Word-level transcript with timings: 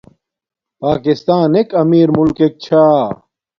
پاکستان 0.81 1.49
ایک 1.57 1.69
امیر 1.81 2.07
مولکک 2.15 2.53
چھا 2.63 2.85